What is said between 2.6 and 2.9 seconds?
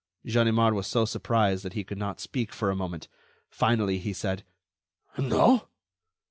a